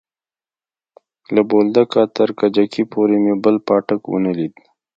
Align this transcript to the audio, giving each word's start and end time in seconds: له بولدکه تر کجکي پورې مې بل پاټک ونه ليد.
له 1.33 1.41
بولدکه 1.49 2.01
تر 2.17 2.29
کجکي 2.39 2.83
پورې 2.93 3.15
مې 3.23 3.33
بل 3.43 3.55
پاټک 3.67 4.01
ونه 4.07 4.31
ليد. 4.37 4.53